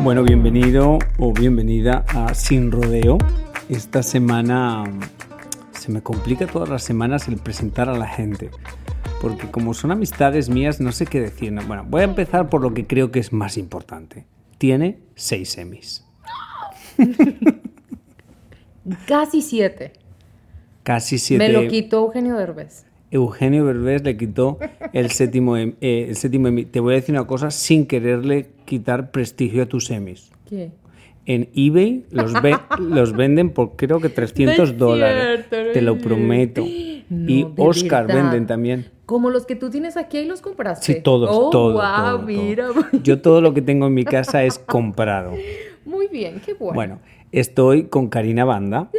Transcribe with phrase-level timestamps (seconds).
[0.00, 3.18] Bueno, bienvenido o bienvenida a Sin Rodeo.
[3.68, 4.84] Esta semana
[5.72, 8.50] se me complica todas las semanas el presentar a la gente.
[9.20, 11.52] Porque como son amistades mías, no sé qué decir.
[11.52, 14.24] No, Bueno, voy a empezar por lo que creo que es más importante.
[14.56, 16.04] Tiene seis semis.
[19.06, 19.94] Casi siete.
[20.84, 21.44] Casi siete.
[21.44, 22.84] Me lo quitó Eugenio Derbez.
[23.10, 24.58] Eugenio Berbés le quitó
[24.92, 26.64] el séptimo, em- eh, el séptimo Emmy.
[26.64, 30.30] Te voy a decir una cosa sin quererle quitar prestigio a tus semis.
[30.48, 30.70] ¿Qué?
[31.26, 35.46] En eBay los, ve- los venden por creo que 300 No es dólares.
[35.50, 36.64] Te lo prometo.
[37.10, 38.22] No, y Oscar verdad.
[38.24, 38.86] venden también.
[39.06, 40.84] Como los que tú tienes aquí, ahí los compraste.
[40.96, 42.26] Sí, todos, oh, todo, wow, todo, todo.
[42.26, 42.68] mira.
[43.02, 45.32] Yo todo lo que tengo en mi casa es comprado.
[45.86, 46.74] Muy bien, qué bueno.
[46.74, 46.98] Bueno,
[47.32, 48.90] estoy con Karina Banda.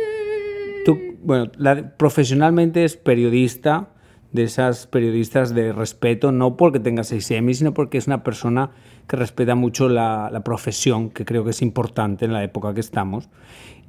[0.85, 3.89] Tú, bueno, la- profesionalmente es periodista,
[4.31, 8.71] de esas periodistas de respeto, no porque tenga seis Emmy, sino porque es una persona
[9.07, 12.79] que respeta mucho la, la profesión, que creo que es importante en la época que
[12.79, 13.29] estamos.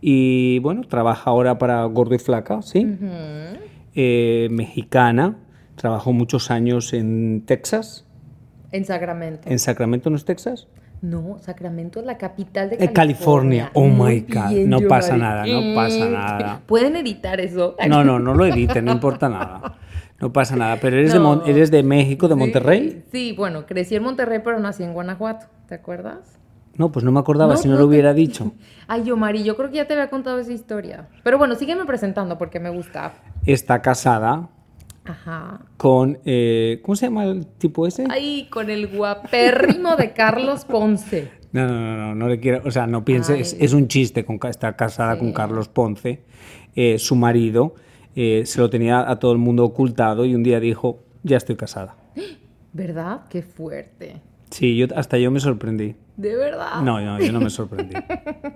[0.00, 2.86] Y bueno, trabaja ahora para Gordo y Flaca, ¿sí?
[3.94, 5.36] Eh, mexicana,
[5.76, 8.06] trabajó muchos años en Texas.
[8.72, 9.50] En Sacramento.
[9.50, 10.68] ¿En Sacramento no es Texas?
[11.02, 12.92] No, Sacramento es la capital de California.
[12.94, 13.70] California.
[13.74, 14.48] Oh Muy my God.
[14.50, 15.50] bien, No pasa Giovanni.
[15.52, 16.60] nada, no pasa nada.
[16.66, 17.74] Pueden editar eso.
[17.88, 19.78] No, no, no lo edite, no importa nada.
[20.20, 20.76] No pasa nada.
[20.78, 21.46] Pero eres, de, Mon- No.
[21.46, 23.04] eres de México, de Sí, Monterrey.
[23.10, 25.46] Sí, bueno, crecí en Monterrey, pero nací en Guanajuato.
[25.66, 26.38] ¿Te acuerdas?
[26.76, 28.52] No, pues no me acordaba No, si no, no lo te- hubiera dicho.
[28.86, 31.08] Ay, yo, Mari, yo creo que ya te había contado esa historia.
[31.22, 33.14] Pero bueno, sígueme presentando porque me gusta.
[33.46, 34.50] Está casada
[35.04, 35.60] Ajá.
[35.76, 36.18] con.
[36.24, 38.06] eh, ¿Cómo se llama el tipo ese?
[38.08, 41.30] Ay, con el guapérrimo de Carlos Ponce.
[41.52, 42.62] No, no, no, no, no le quiero.
[42.64, 43.40] O sea, no piense.
[43.40, 44.24] Es, un chiste.
[44.24, 46.22] Con, está casada con Carlos Ponce.
[46.76, 47.74] Eh, su marido
[48.14, 51.56] eh, se lo tenía a todo el mundo ocultado y un día dijo: Ya estoy
[51.56, 51.96] casada.
[52.72, 53.22] ¿Verdad?
[53.28, 54.20] Qué fuerte.
[54.50, 55.96] Sí, yo, hasta yo me sorprendí.
[56.20, 56.82] De verdad.
[56.82, 57.94] No, no, yo no me sorprendí.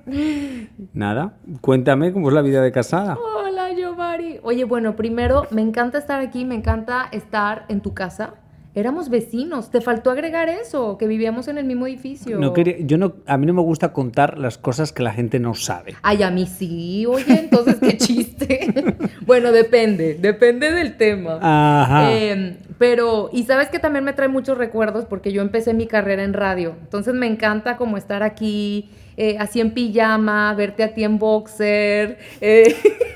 [0.92, 1.32] Nada.
[1.62, 3.16] Cuéntame cómo es la vida de casada.
[3.16, 4.38] Hola, Yomari.
[4.42, 8.34] Oye, bueno, primero, me encanta estar aquí, me encanta estar en tu casa.
[8.76, 9.70] Éramos vecinos.
[9.70, 12.40] Te faltó agregar eso, que vivíamos en el mismo edificio.
[12.40, 15.38] No quería, yo no, a mí no me gusta contar las cosas que la gente
[15.38, 15.94] no sabe.
[16.02, 18.96] Ay, a mí sí, oye, entonces qué chiste.
[19.26, 21.38] bueno, depende, depende del tema.
[21.40, 22.12] Ajá.
[22.12, 26.24] Eh, pero, y sabes que también me trae muchos recuerdos porque yo empecé mi carrera
[26.24, 26.74] en radio.
[26.82, 32.18] Entonces me encanta como estar aquí, eh, así en pijama, verte a ti en boxer.
[32.40, 32.74] eh,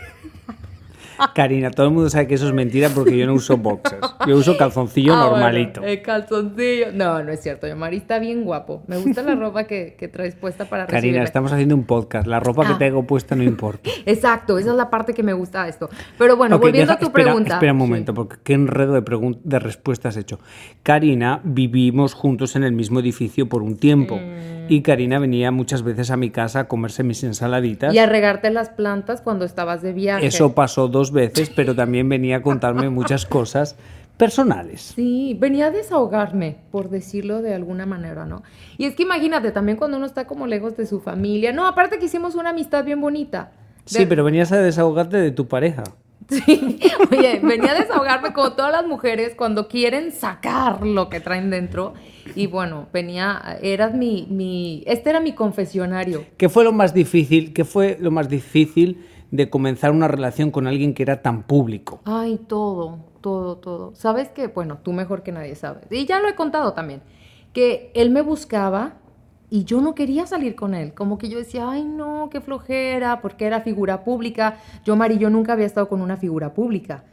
[1.35, 4.01] Karina, todo el mundo sabe que eso es mentira porque yo no uso boxers.
[4.27, 5.83] Yo uso calzoncillo ah, bueno, normalito.
[5.85, 6.93] eh, calzoncillo.
[6.93, 7.67] No, no es cierto.
[7.67, 8.83] Yomari está bien guapo.
[8.87, 11.25] Me gusta la ropa que, que traes puesta para Karina, recibirme.
[11.25, 12.27] estamos haciendo un podcast.
[12.27, 12.79] La ropa que Ah.
[12.79, 13.91] tengo puesta no importa.
[14.07, 15.89] Exacto, esa es la parte que me gusta de esto.
[16.19, 17.55] Pero bueno, volviendo deja- a tu espera, pregunta.
[17.55, 17.87] Espera un Sí.
[17.87, 20.39] momento, porque qué enredo de, de respuestas has hecho.
[20.83, 24.17] Karina, vivimos juntos en el mismo edificio por un tiempo.
[24.17, 24.58] Mm.
[24.69, 27.95] Y Karina venía muchas veces a mi casa a comerse mis ensaladitas.
[27.95, 30.27] Y a regarte las plantas cuando estabas de viaje.
[30.27, 33.77] Eso pasó dos veces, pero también venía a contarme muchas cosas
[34.17, 34.93] personales.
[34.97, 38.43] Sí, venía a desahogarme, por decirlo de alguna manera, ¿no?
[38.77, 41.53] Y es que imagínate, también cuando uno está como lejos de su familia.
[41.53, 43.53] No, aparte que hicimos una amistad bien bonita.
[43.85, 45.85] Sí, pero venías a desahogarte de tu pareja.
[46.47, 46.79] Sí,
[47.11, 51.95] oye, venía a desahogarme como todas las mujeres cuando quieren sacar lo que traen dentro.
[52.35, 56.27] Y bueno, venía, eras mi, mi, este era mi confesionario.
[56.37, 57.55] ¿Qué fue lo más difícil?
[57.55, 62.01] ¿Qué fue lo más difícil de comenzar una relación con alguien que era tan público?
[62.05, 63.95] Ay, todo, todo, todo.
[63.95, 64.49] ¿Sabes qué?
[64.49, 65.85] Bueno, tú mejor que nadie sabes.
[65.91, 67.01] Y ya lo he contado también.
[67.55, 68.97] Que él me buscaba
[69.51, 70.93] y yo no quería salir con él.
[70.95, 74.59] Como que yo decía, ay, no, qué flojera, porque era figura pública.
[74.85, 77.05] Yo, Mari, yo nunca había estado con una figura pública.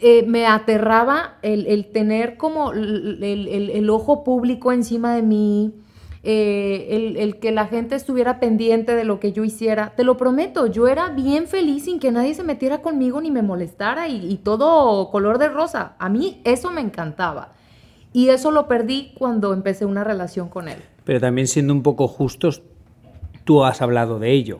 [0.00, 5.74] eh, me aterraba el, el tener como el, el- el ojo público encima de mí,
[6.22, 9.92] eh, el, el que la gente estuviera pendiente de lo que yo hiciera.
[9.96, 13.42] Te lo prometo, yo era bien feliz sin que nadie se metiera conmigo ni me
[13.42, 15.94] molestara y todo color de rosa.
[15.98, 17.52] A mí eso me encantaba.
[18.12, 20.78] Y eso lo perdí cuando empecé una relación con él.
[21.08, 22.62] Pero también siendo un poco justos,
[23.44, 24.58] tú has hablado de ello.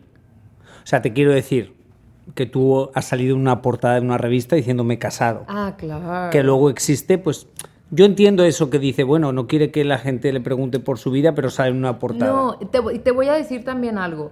[0.83, 1.75] O sea, te quiero decir
[2.35, 5.45] que tú has salido en una portada de una revista diciéndome casado.
[5.47, 6.31] Ah, claro.
[6.31, 7.49] Que luego existe, pues
[7.91, 11.11] yo entiendo eso que dice, bueno, no quiere que la gente le pregunte por su
[11.11, 12.33] vida, pero sale en una portada.
[12.33, 14.31] No, te, voy- te voy a decir también algo.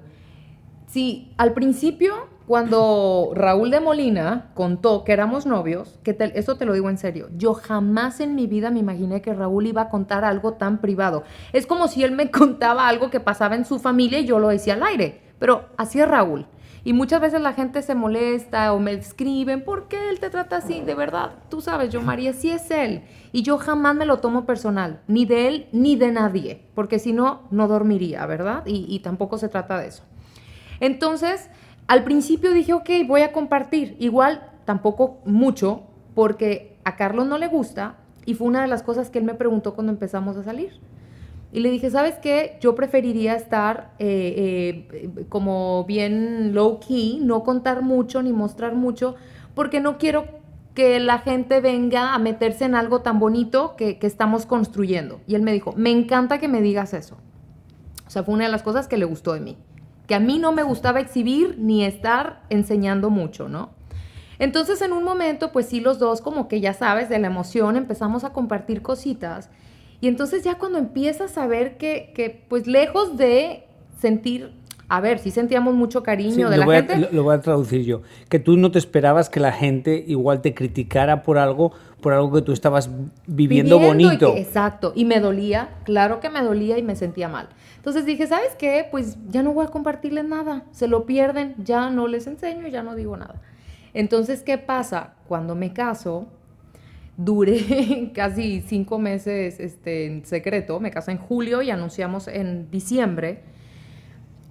[0.86, 2.14] Sí, al principio,
[2.46, 6.96] cuando Raúl de Molina contó que éramos novios, que te- eso te lo digo en
[6.98, 10.78] serio, yo jamás en mi vida me imaginé que Raúl iba a contar algo tan
[10.81, 11.25] privado.
[11.52, 14.48] Es como si él me contaba algo que pasaba en su familia y yo lo
[14.48, 16.46] decía al aire, pero así es Raúl.
[16.84, 20.58] Y muchas veces la gente se molesta o me escriben, ¿por qué él te trata
[20.58, 20.82] así?
[20.82, 23.02] De verdad, tú sabes, yo María, sí es él.
[23.32, 27.12] Y yo jamás me lo tomo personal, ni de él ni de nadie, porque si
[27.12, 28.62] no, no dormiría, ¿verdad?
[28.66, 30.04] Y tampoco se trata de eso.
[30.78, 31.50] Entonces,
[31.87, 33.97] al principio dije, ok, voy a compartir.
[33.99, 35.83] Igual, tampoco mucho,
[36.15, 39.35] porque a Carlos no le gusta y fue una de las cosas que él me
[39.35, 40.73] preguntó cuando empezamos a salir.
[41.53, 42.59] Y le dije, ¿sabes qué?
[42.61, 49.15] Yo preferiría estar eh, eh, como bien low key, no contar mucho ni mostrar mucho,
[49.55, 50.27] porque no quiero
[50.75, 55.21] que la gente venga a meterse en algo tan bonito que, que estamos construyendo.
[55.27, 57.17] Y él me dijo, me encanta que me digas eso.
[58.06, 59.56] O sea, fue una de las cosas que le gustó de mí.
[60.06, 63.70] Que a mí no me gustaba exhibir ni estar enseñando mucho, ¿no?
[64.38, 67.76] Entonces, en un momento, pues sí, los dos, como que ya sabes, de la emoción,
[67.76, 69.50] empezamos a compartir cositas.
[70.00, 73.64] Y entonces ya cuando empiezas a ver que, que pues lejos de
[73.99, 74.53] sentir,
[74.88, 76.99] a ver, sí sentíamos mucho cariño Sí, de la voy a, gente.
[76.99, 78.03] lo- lo voy a traducir yo.
[78.29, 82.33] Que tú no te esperabas que la gente igual te criticara por algo, por algo
[82.33, 82.88] que tú estabas
[83.27, 84.33] viviendo, y bonito.
[84.35, 84.93] que- exacto.
[84.94, 87.49] Y me dolía, claro que me dolía y me sentía mal.
[87.77, 88.87] Entonces dije, ¿sabes qué?
[88.91, 90.65] Pues ya no voy a compartirles nada.
[90.71, 93.43] Se lo pierden, ya no les enseño, ya no digo nada.
[93.94, 95.15] Entonces, ¿qué pasa?
[95.27, 96.27] Cuando me caso,
[97.17, 100.81] duré casi cinco meses este, en secreto.
[100.81, 103.43] Me casé en julio y anunciamos en diciembre.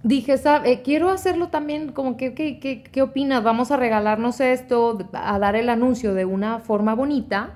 [0.05, 3.43] Dije, "Sab- eh, quiero hacerlo también como que, ¿qué, qué, qué opinas?
[3.43, 7.55] Vamos a regalarnos esto, a dar el anuncio de una forma bonita.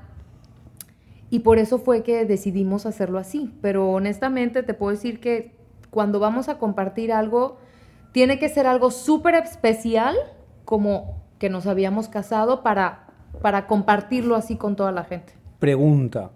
[1.30, 3.54] Y por eso fue que decidimos hacerlo así.
[3.62, 5.52] Pero honestamente te puedo decir que
[5.92, 7.58] cuando vamos a compartir algo,
[8.14, 10.16] tiene que ser algo súper especial,
[10.66, 13.10] como que nos habíamos casado, para,
[13.44, 15.34] para compartirlo así con toda la gente.
[15.60, 16.32] Pregunta.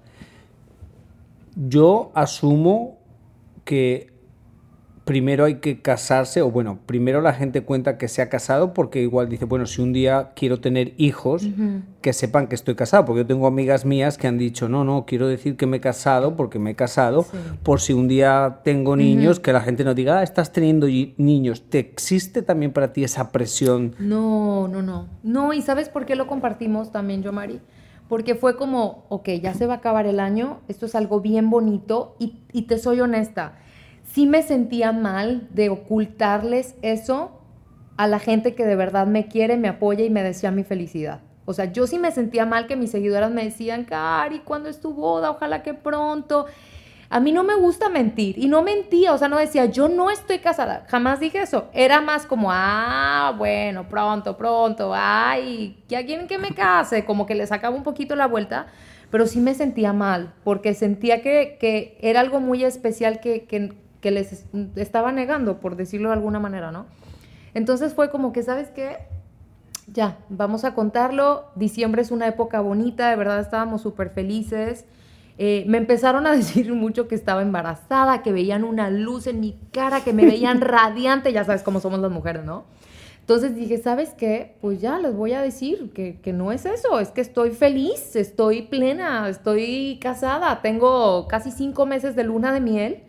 [1.55, 2.99] Yo asumo
[3.65, 4.12] que
[5.05, 9.01] primero hay que casarse, o bueno, primero la gente cuenta que se ha casado porque
[9.01, 11.45] igual dice, bueno, si un día quiero tener hijos,
[12.01, 15.05] que sepan que estoy casado, porque yo tengo amigas mías que han dicho, no, no,
[15.05, 17.25] quiero decir que me he casado porque me he casado,
[17.63, 21.63] por si un día tengo niños, que la gente no diga, ah, estás teniendo niños.
[21.69, 23.95] ¿Te existe también para ti esa presión?
[23.99, 25.07] No, no, no.
[25.23, 27.59] No, ¿y sabes por qué lo compartimos también yo, Mari?
[28.07, 31.49] Porque fue como, ok, ya se va a acabar el año, esto es algo bien
[31.49, 33.57] bonito y, y te soy honesta,
[34.13, 37.41] sí me sentía mal de ocultarles eso
[37.97, 41.21] a la gente que de verdad me quiere, me apoya y me desea mi felicidad.
[41.45, 44.79] O sea, yo sí me sentía mal que mis seguidoras me decían, Cari, ¿cuándo es
[44.79, 45.31] tu boda?
[45.31, 46.45] Ojalá que pronto.
[47.09, 50.09] A mí no me gusta mentir y no mentía, o sea, no decía, yo no
[50.09, 51.69] estoy casada, jamás dije eso.
[51.73, 57.35] Era más como, ah, bueno, pronto, pronto, ay, ya quieren que me case, como que
[57.35, 58.67] le sacaba un poquito la vuelta,
[59.11, 63.73] pero sí me sentía mal, porque sentía que, que era algo muy especial que, que,
[64.03, 64.45] que les
[64.75, 66.85] estaba negando, por decirlo de alguna manera, ¿no?
[67.53, 68.97] Entonces fue como que, ¿sabes qué?
[69.87, 71.45] Ya, vamos a contarlo.
[71.55, 74.85] Diciembre es una época bonita, de verdad estábamos súper felices.
[75.37, 79.57] Eh, me empezaron a decir mucho que estaba embarazada, que veían una luz en mi
[79.71, 82.65] cara, que me veían radiante, ya sabes cómo somos las mujeres, ¿no?
[83.21, 84.57] Entonces dije, ¿sabes qué?
[84.59, 88.17] Pues ya les voy a decir que, que no es eso, es que estoy feliz,
[88.17, 93.03] estoy plena, estoy casada, tengo casi cinco meses de luna de miel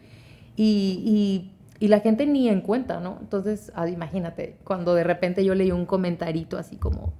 [0.57, 3.19] y, y- y la gente ni en cuenta, ¿no?
[3.21, 7.13] Entonces, ah, imagínate, cuando de repente yo leí un comentarito así como,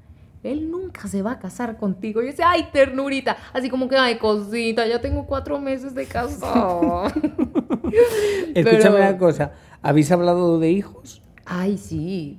[0.43, 2.21] él nunca se va a casar contigo.
[2.23, 3.37] Y yo decía, ay, ternurita.
[3.53, 7.05] Así como que, ay, cosita, ya tengo cuatro meses de casado.
[8.55, 11.23] Escúchame Pero- una cosa, ¿habéis hablado de hijos?
[11.45, 12.39] Ay, sí.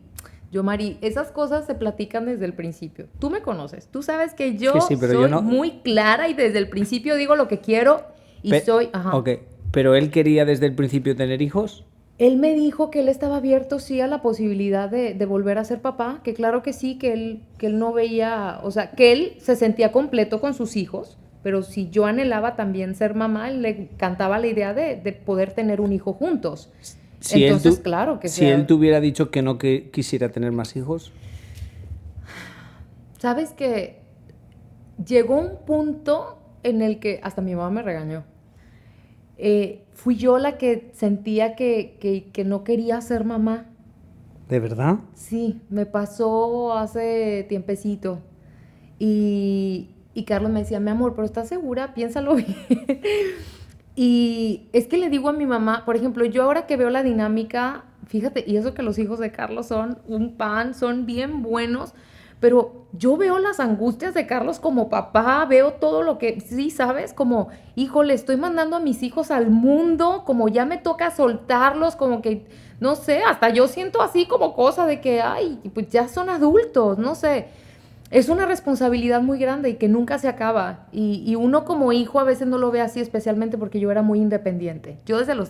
[0.51, 3.07] Yo, Mari, esas cosas se platican desde el principio.
[3.19, 3.87] Tú me conoces.
[3.87, 7.47] Tú sabes que yo sí, soy no- muy clara y desde el principio digo lo
[7.47, 8.03] que quiero
[8.41, 8.89] y Pe- soy...
[8.93, 9.15] Ajá.
[9.15, 9.29] Ok,
[9.75, 11.83] pero él quería desde el principio tener hijos.
[12.17, 15.65] él me dijo que él estaba abierto, sí, a la posibilidad de, de, volver a
[15.65, 19.11] ser papá, que claro que sí, que él, que él no veía, o sea, que
[19.11, 23.69] él se sentía completo con sus hijos, pero si yo anhelaba también ser mamá, le
[23.69, 26.71] encantaba la idea de, de poder tener un hijo juntos.
[27.19, 30.29] Si Entonces, él claro que Si sea- él te hubiera dicho que no que quisiera
[30.29, 31.11] tener más hijos,
[33.19, 33.99] Sabes que
[35.05, 38.23] llegó un punto en el que hasta mi mamá me regañó.
[39.37, 43.67] Eh, fui yo la que sentía que, que, que no quería ser mamá.
[44.49, 44.99] ¿de verdad?
[45.13, 48.19] Sí, me pasó hace tiempecito.
[48.99, 51.93] Y, y Carlos me decía, mi amor, pero ¿estás segura?
[51.93, 53.01] Piénsalo bien.
[53.95, 57.03] y es que le digo a mi mamá, por ejemplo, yo ahora que veo la
[57.03, 61.93] dinámica, fíjate, y eso que los hijos de Carlos son un pan, son bien buenos,
[62.39, 67.13] pero yo veo las angustias de Carlos como papá, veo todo lo que, sí, ¿sabes?
[67.13, 72.21] Como, híjole, estoy mandando a mis hijos al mundo, como ya me toca soltarlos, como
[72.21, 72.45] que,
[72.79, 76.97] no sé, hasta yo siento así como cosa de que, ay, pues ya son adultos,
[76.97, 77.47] no sé.
[78.11, 80.87] Es una responsabilidad muy grande y que nunca se acaba.
[80.91, 84.03] Y, y uno como hijo a veces no lo ve así, especialmente porque yo era
[84.03, 84.99] muy independiente.
[85.05, 85.49] Yo desde los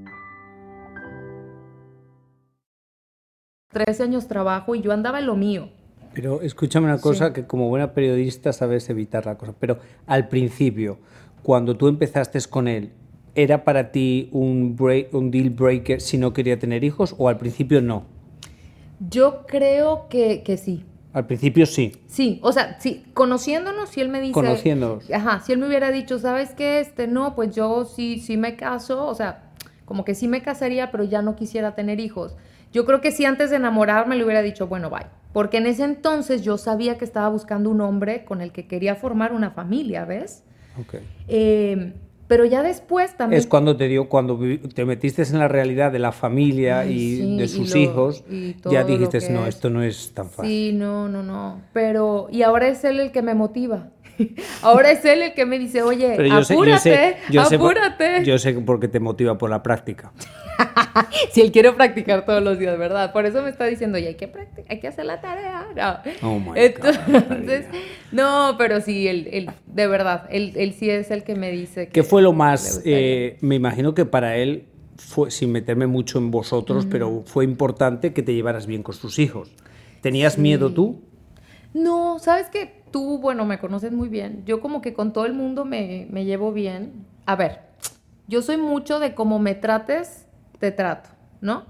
[3.71, 5.69] 13 años trabajo y yo andaba en lo mío.
[6.13, 9.53] Pero escúchame una cosa, que como buena periodista sabes evitar la cosa.
[9.57, 10.97] Pero al principio,
[11.41, 12.91] cuando tú empezaste con él,
[13.33, 17.37] ¿era para ti un, break, un deal breaker si no quería tener hijos o al
[17.37, 18.03] principio no?
[19.09, 20.85] Yo creo que, que sí.
[21.13, 21.93] Al principio sí.
[22.07, 24.33] Sí, o sea, sí, conociéndonos, si él me dice...
[24.33, 25.09] Conociéndonos.
[25.11, 26.79] Ajá, si él me hubiera dicho, ¿sabes qué?
[26.79, 29.51] Este, no, pues yo sí, sí me caso, o sea,
[29.85, 32.35] como que sí me casaría, pero ya no quisiera tener hijos.
[32.71, 35.05] Yo creo que sí antes de enamorarme le hubiera dicho, bueno, bye.
[35.33, 38.95] Porque en ese entonces yo sabía que estaba buscando un hombre con el que quería
[38.95, 40.43] formar una familia, ¿ves?
[40.79, 40.95] Ok.
[41.27, 41.93] Eh,
[42.27, 43.39] pero ya después también...
[43.41, 44.39] Es cuando te dio, cuando
[44.73, 47.77] te metiste en la realidad de la familia Ay, y sí, de y sus lo-
[47.77, 49.55] hijos, y ya dijiste, no, es".
[49.55, 50.49] esto no es tan fácil.
[50.49, 51.59] Sí, no, no, no.
[51.73, 53.89] Pero, y ahora es él el que me motiva.
[54.61, 57.45] ahora es él el que me dice, oye, Pero yo sé, apúrate, yo sé, yo
[57.45, 58.25] sé por- apúrate.
[58.25, 60.11] yo sé porque te motiva por la práctica.
[61.31, 63.13] Si él quiere practicar todos los días, ¿verdad?
[63.13, 65.65] Por eso me está diciendo, oye, hay que practicar, hay que hacer la tarea.
[66.21, 66.27] No.
[66.29, 67.63] Oh my God,
[68.11, 71.85] no, pero sí, él, él, de verdad, él, él sí es el que me dice
[71.87, 74.65] que ¿Qué fue lo más, eh, me imagino que para él,
[74.97, 79.17] fue, sin meterme mucho en vosotros, pero fue importante que te llevaras bien con sus
[79.19, 79.51] hijos.
[80.01, 81.01] ¿Tenías miedo tú?
[81.73, 84.43] No, sabes que tú, bueno, me conoces muy bien.
[84.45, 87.05] Yo como que con todo el mundo me, me llevo bien.
[87.25, 87.59] A ver,
[88.27, 90.27] yo soy mucho de cómo me trates,
[90.59, 91.09] te trato,
[91.39, 91.65] ¿no?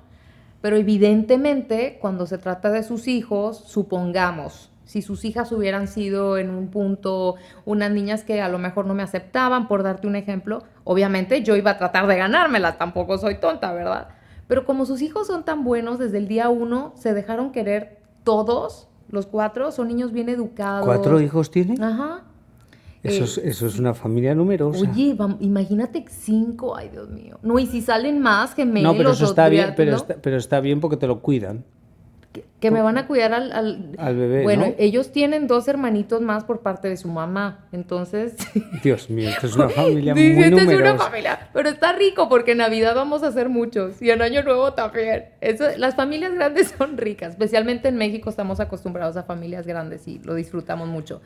[0.61, 6.49] Pero evidentemente, cuando se trata de sus hijos, supongamos, si sus hijas hubieran sido en
[6.49, 10.63] un punto unas niñas que a lo mejor no me aceptaban, por darte un ejemplo,
[10.83, 14.09] obviamente yo iba a tratar de ganármelas, tampoco soy tonta, ¿verdad?
[14.47, 18.89] Pero como sus hijos son tan buenos, desde el día uno se dejaron querer todos,
[19.11, 20.85] los cuatro, son niños bien educados.
[20.85, 21.75] ¿Cuatro hijos tiene?
[21.83, 22.23] Ajá.
[23.03, 24.79] Eso, Eh, es, eso es una familia numerosa.
[24.79, 27.39] Oye, imagínate cinco, ay Dios mío.
[27.41, 29.97] No, y si salen más gemelos no, pero eso está bien, pero, ¿no?
[29.97, 31.63] está, pero está bien porque te lo cuidan.
[32.61, 34.73] Que, me van a cuidar al, al, Al bebé, Bueno, ¿no?
[34.77, 38.35] ellos tienen dos hermanitos más por parte de su mamá, entonces...
[38.83, 41.03] Dios mío, esto es una familia Sí, muy esta es una numerosa.
[41.05, 44.73] familia, pero está rico porque en Navidad vamos a hacer muchos y en Año Nuevo
[44.73, 45.25] también.
[45.41, 50.19] Eso, las familias grandes son ricas, especialmente en México estamos acostumbrados a familias grandes y
[50.19, 51.21] lo disfrutamos mucho.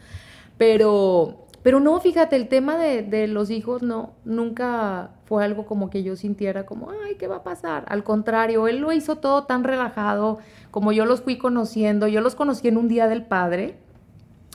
[0.58, 5.90] Pero, pero no, fíjate, el tema de, de los hijos no, nunca fue algo como
[5.90, 7.86] que yo sintiera como, ay, ¿qué va a pasar?
[7.88, 10.38] Al contrario, él lo hizo todo tan relajado,
[10.70, 13.80] como yo los fui conociendo, yo los conocí en un día del padre,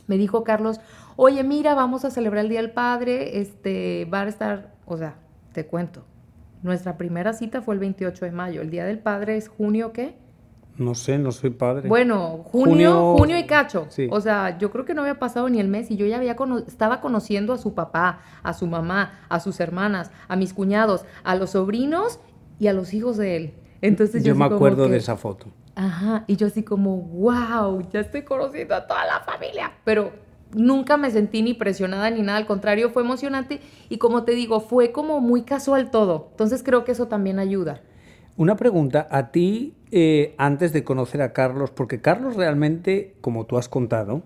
[0.07, 0.81] me dijo Carlos,
[1.17, 5.17] oye, mira, vamos a celebrar el Día del Padre, este, va a estar, o sea,
[5.53, 6.05] te cuento,
[6.63, 10.15] nuestra primera cita fue el 28 de mayo, el Día del Padre es junio, ¿qué?
[10.81, 11.89] No sé, no soy padre.
[11.89, 13.87] Bueno, junio, Junio- junio, y cacho.
[13.91, 14.09] sí.
[14.11, 16.37] O sea, yo creo que no había pasado ni el mes y yo ya había
[16.37, 21.05] cono- estaba conociendo a su papá, a su mamá, a sus hermanas, a mis cuñados,
[21.23, 22.19] a los sobrinos
[22.59, 23.55] y a los hijos de él.
[23.83, 25.49] Entonces yo, Yo me acuerdo que- de esa foto.
[25.75, 29.73] Ajá, y yo así como, wow, ya estoy conociendo a toda la familia.
[29.85, 30.13] Pero
[30.55, 33.61] nunca me sentí ni presionada ni nada, al contrario, fue emocionante
[33.91, 36.29] y como te digo, fue como muy casual todo.
[36.31, 37.83] Entonces creo que eso también ayuda.
[38.37, 43.59] Una pregunta, a ti, eh, antes de conocer a Carlos, porque Carlos realmente, como tú
[43.59, 44.23] has contado,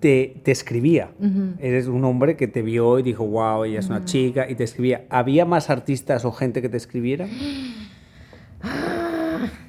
[0.00, 1.10] te, te escribía.
[1.58, 4.64] Eres un hombre que te vio y dijo, wow, ella es una chica, y te
[4.64, 5.04] escribía.
[5.10, 7.26] ¿Había más artistas o gente que te escribiera?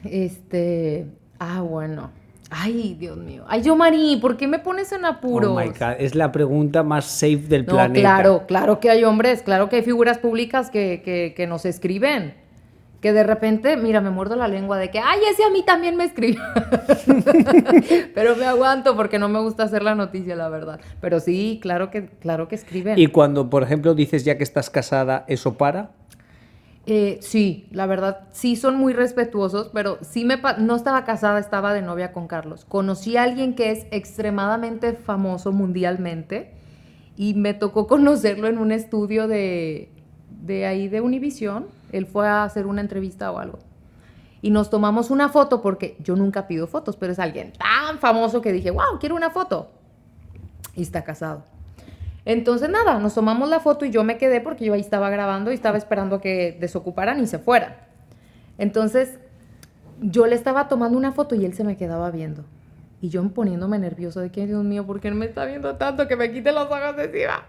[0.03, 1.07] Este,
[1.39, 2.11] ah, bueno.
[2.53, 3.45] Ay, Dios mío.
[3.47, 5.51] Ay, yo, Mari, ¿por qué me pones en apuros?
[5.51, 8.01] Oh my God, es la pregunta más safe del No, planeta.
[8.01, 12.33] claro, claro que hay hombres, claro que hay figuras públicas que, que, que nos escriben.
[13.01, 15.98] Que de repente, mira, me muerdo la lengua de que, ay, ese a mí también
[15.98, 16.39] me escribió.
[18.13, 20.79] Pero me aguanto porque no me gusta hacer la noticia, la verdad.
[21.01, 23.00] Pero sí, claro que, claro que escriben.
[23.00, 25.89] Y cuando, por ejemplo, dices ya que estás casada, ¿eso para?
[26.88, 31.74] Eh, sí, la verdad, sí son muy respetuosos, pero sí me no estaba casada, estaba
[31.74, 32.65] de novia con Carlos.
[32.65, 36.53] Conocí a alguien que es extremadamente famoso mundialmente
[37.15, 39.89] y me tocó conocerlo en un estudio de,
[40.41, 41.67] de ahí de Univision.
[41.91, 43.60] Él fue a hacer una entrevista o algo.
[44.41, 48.41] Y nos tomamos una foto porque yo nunca pido fotos, pero es alguien tan famoso
[48.41, 49.69] que dije, wow, quiero una foto.
[50.75, 51.43] Y está casado.
[52.25, 55.51] Entonces nada, nos tomamos la foto y yo me quedé porque yo ahí estaba grabando
[55.51, 57.75] y estaba esperando a que desocuparan y se fueran.
[58.57, 59.19] Entonces
[60.01, 62.43] yo le estaba tomando una foto y él se me quedaba viendo.
[63.01, 66.07] Y yo poniéndome nervioso de que, Dios mío, ¿por qué él me está viendo tanto
[66.07, 67.45] que me quite los ojos de encima?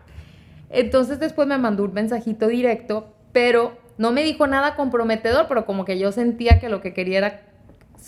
[0.70, 5.84] Entonces después me mandó un mensajito directo, pero no me dijo nada comprometedor, pero como
[5.84, 7.40] que yo sentía que lo que quería era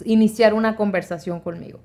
[0.05, 1.79] iniciar una conversación conmigo.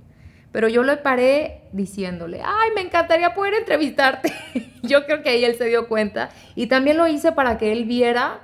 [0.51, 4.33] Pero yo le paré diciéndole, ay, me encantaría poder entrevistarte.
[4.81, 6.31] yo creo que ahí él se dio cuenta.
[6.55, 8.39] Y también lo hice para que él viera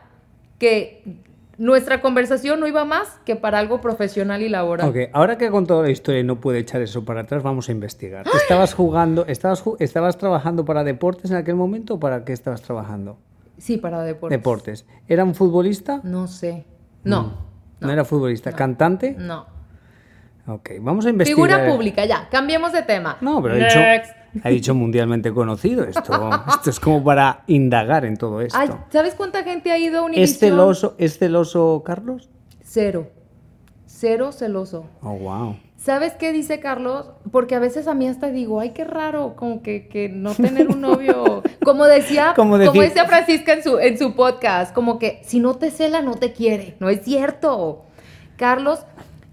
[0.59, 1.01] que
[1.57, 4.87] nuestra conversación no iba más que para algo profesional y laboral.
[4.87, 7.69] Ok, ahora que ha contado la historia y no puede echar eso para atrás, vamos
[7.69, 8.27] a investigar.
[8.35, 13.17] ¿Estabas jugando, estabas, estabas trabajando para deportes en aquel momento o para qué estabas trabajando?
[13.57, 14.37] Sí, para deportes.
[14.37, 14.85] Deportes.
[15.07, 16.01] ¿Era un futbolista?
[16.03, 16.65] No sé.
[17.03, 17.45] No.
[17.79, 18.51] No, era futbolista.
[18.51, 19.15] ¿Cantante?
[19.17, 19.45] No.
[20.47, 21.35] Ok, vamos a investigar.
[21.47, 22.29] Figura pública, ya.
[22.29, 23.17] Cambiemos de tema.
[23.21, 24.11] No, pero ha dicho, Next.
[24.43, 26.29] ha dicho mundialmente conocido esto.
[26.47, 28.57] Esto es como para indagar en todo esto.
[28.59, 30.23] Ay, ¿sabes cuánta gente ha ido a Univision?
[30.23, 32.29] ¿Es celoso, ¿Es celoso Carlos?
[32.61, 33.07] Cero.
[33.87, 34.85] Cero celoso.
[35.01, 35.55] Oh, wow.
[35.85, 37.11] ¿Sabes qué dice Carlos?
[37.31, 40.67] Porque a veces a mí hasta digo, ay, qué raro, como que, que no tener
[40.67, 41.43] un novio.
[41.63, 45.69] Como decía, Como decía Francisca en su, en su podcast, como que si no te
[45.69, 46.75] cela, no te quiere.
[46.79, 47.85] No es cierto.
[48.35, 48.79] Carlos,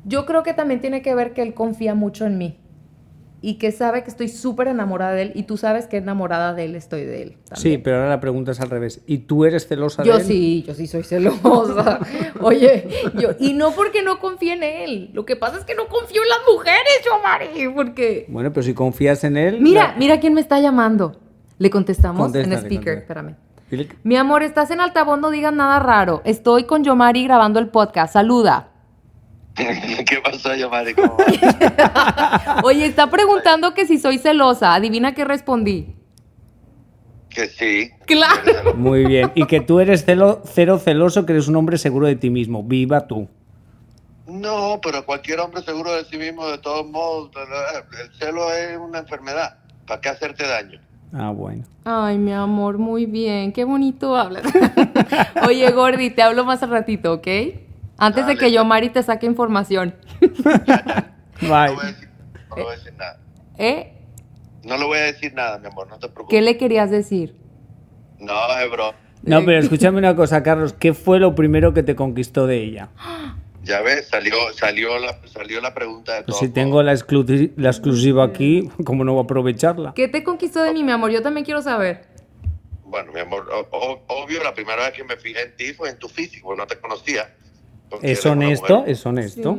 [0.05, 2.59] yo creo que también tiene que ver que él confía mucho en mí.
[3.45, 5.33] Y que sabe que estoy súper enamorada de él.
[5.35, 7.37] Y tú sabes que enamorada de él estoy de él.
[7.55, 9.03] Sí, pero ahora la pregunta es al revés.
[9.07, 10.27] ¿Y tú eres celosa Yo de él?
[10.27, 11.99] sí, yo sí soy celosa.
[12.41, 15.11] Oye, yo, y no porque no confíe en él.
[15.13, 18.27] Lo que pasa es que no confío en las mujeres, yo, Mari, porque.
[18.29, 19.61] Bueno, pero si confías en él...
[19.61, 21.21] Mira, la- mira quién me está llamando.
[21.59, 23.35] Le contestamos en speaker, espérame.
[24.03, 26.21] Mi amor, estás en altavoz, no digas nada raro.
[26.25, 28.13] Estoy con Yomari grabando el podcast.
[28.13, 28.69] Saluda.
[29.57, 30.51] ¿Qué pasó?
[30.97, 32.65] ¿Cómo vas?
[32.65, 34.75] Oye, está preguntando que si soy celosa.
[34.75, 35.95] Adivina qué respondí.
[37.29, 37.91] que sí.
[38.07, 38.75] Claro.
[38.75, 39.31] Muy bien.
[39.35, 42.63] Y que tú eres celo- cero celoso, que eres un hombre seguro de ti mismo.
[42.63, 43.29] Viva tú.
[44.27, 47.31] No, pero cualquier hombre seguro de sí mismo, de todos modos,
[48.03, 49.59] el celo es una enfermedad.
[49.87, 50.81] ¿Para qué hacerte daño?
[51.13, 51.65] Ah, bueno.
[51.85, 53.53] Ay, mi amor, muy bien.
[53.53, 54.45] Qué bonito hablas.
[55.47, 57.27] Oye, Gordy, te hablo más al ratito, ¿ok?
[57.99, 59.95] Antes de que Yomari te saque información.
[61.41, 61.69] Bye.
[61.69, 62.09] No voy a decir,
[62.51, 63.19] no le voy a decir nada.
[63.59, 63.93] ¿Eh?
[64.65, 66.29] No le voy a decir nada, mi amor, no te preocupes.
[66.31, 67.37] ¿Qué le querías decir?
[68.19, 68.95] No, es bro.
[69.25, 70.73] No, pero escúchame una cosa, Carlos.
[70.73, 72.89] ¿Qué fue lo primero que te conquistó de ella?
[73.65, 76.41] Ya ves, salió, salió, la, salió la pregunta de Pues todo.
[76.41, 79.93] si tengo la, exclusi- la exclusiva aquí, ¿cómo no voy a aprovecharla?
[79.95, 81.13] ¿Qué te conquistó de mí, mi amor?
[81.13, 82.09] Yo también quiero saber.
[82.85, 85.91] Bueno, mi amor, o- o- obvio, la primera vez que me fijé en ti fue
[85.91, 87.33] en tu físico, no te conocía.
[88.01, 88.85] ¿Es honesto?
[88.87, 89.59] ¿Es honesto?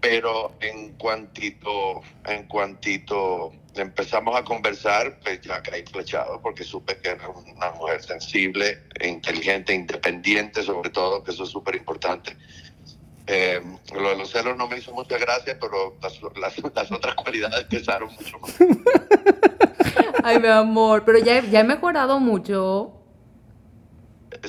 [0.00, 7.10] pero en cuantito, en cuantito empezamos a conversar, pues ya caí flechado porque supe que
[7.10, 12.36] era una mujer sensible, e inteligente, independiente sobre todo, que eso es súper importante.
[13.28, 13.60] Eh,
[13.94, 17.62] lo de los celos no me hizo mucha gracia, pero las, las- las otras cualidades
[17.66, 18.56] pesaron mucho más.
[20.24, 22.92] Ay, mi amor, pero ya, he- ya he mejorado mucho.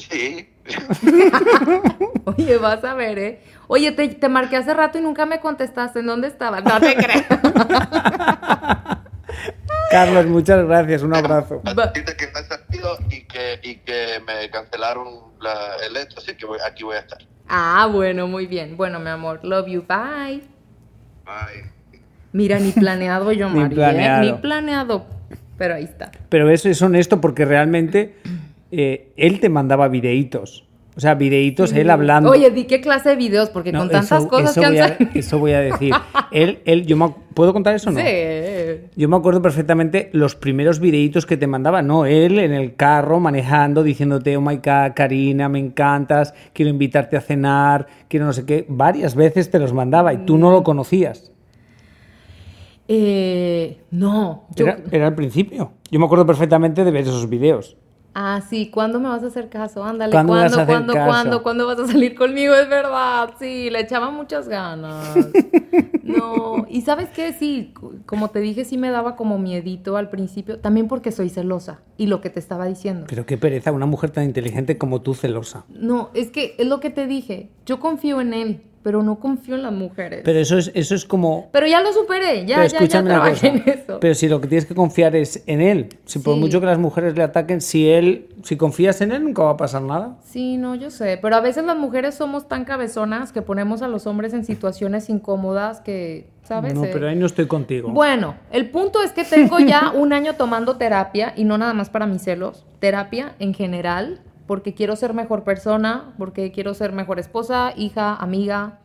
[0.10, 0.50] sí.
[2.26, 3.42] Oye, vas a ver, ¿eh?
[3.68, 6.00] Oye, te, te marqué hace rato y nunca me contestaste.
[6.00, 6.64] ¿En dónde estabas?
[6.64, 7.24] No te creo.
[9.92, 11.02] Carlos, muchas gracias.
[11.04, 11.62] Un abrazo.
[11.64, 15.08] Decirte que me salido y que, y que me cancelaron
[15.40, 17.20] la, el hecho, así que voy- aquí voy a estar.
[17.48, 18.76] ah, bueno, muy bien.
[18.78, 20.42] Bueno, mi amor, love you, bye.
[21.26, 21.72] Bye.
[22.32, 23.76] Mira, ni planeado yo, Ni Mari, ¿eh?
[23.76, 24.22] planeado.
[24.24, 25.06] Ni planeado.
[25.58, 26.12] Pero ahí está.
[26.30, 28.16] Pero eso es honesto porque realmente
[28.76, 30.66] eh, él te mandaba videitos.
[30.96, 32.30] O sea, videitos, él hablando.
[32.30, 34.72] Oye, di qué clase de videos, porque No, con tantas eso- cosas eso que han
[34.74, 35.12] voy a- salido.
[35.16, 35.92] Eso voy a decir.
[36.32, 38.00] Él, él, yo me ¿Puedo contar eso o no?
[38.00, 38.06] Sí.
[38.96, 43.20] Yo me acuerdo perfectamente los primeros videitos que te mandaba, no, él en el carro
[43.20, 48.46] manejando, diciéndote, oh my god, Karina, me encantas, quiero invitarte a cenar, quiero no sé
[48.46, 48.68] qué.
[48.70, 51.32] Varias veces te los mandaba y tú no lo conocías.
[52.88, 54.46] Eh, no.
[54.56, 55.72] yo- Era, era al principio.
[55.90, 57.78] Yo me acuerdo perfectamente de ver esos videos.
[58.16, 59.84] Ah, sí, ¿cuándo me vas a hacer caso?
[59.84, 61.08] Ándale, ¿Cuándo me vas ¿cuándo, cuándo, caso?
[61.10, 62.54] cuándo, cuándo vas a salir conmigo?
[62.54, 65.18] Es verdad, sí, le echaba muchas ganas.
[66.04, 67.32] No, y ¿sabes qué?
[67.34, 67.74] Sí,
[68.06, 72.08] como te dije, sí me daba como miedito al principio, también porque soy celosa, y
[72.08, 73.06] lo que te estaba diciendo.
[73.10, 75.66] Pero qué pereza, una mujer tan inteligente como tú, celosa.
[75.70, 79.56] No, es que es lo que te dije, yo confío en él, pero no confío
[79.56, 80.22] en las mujeres.
[80.24, 81.50] Pero eso es, eso es como...
[81.52, 84.00] Pero ya lo superé, ya, Pero ya, ya trabajé en eso.
[84.00, 86.40] Pero si lo que tienes que confiar es en él, si por Sí.
[86.42, 89.58] mucho que las mujeres le ataquen, si él, si confías en él, nunca va a
[89.58, 90.18] pasar nada.
[90.24, 93.88] Sí, no, yo sé, pero a veces las mujeres somos tan cabezonas que ponemos a
[93.88, 96.74] los hombres en situaciones incómodas que, ¿sabes?
[96.74, 97.90] No, pero ahí no estoy contigo.
[97.90, 101.90] Bueno, el punto es que tengo ya un año tomando terapia y no nada más
[101.90, 107.20] para mis celos, terapia en general, porque quiero ser mejor persona, porque quiero ser mejor
[107.20, 108.80] esposa, hija, amiga,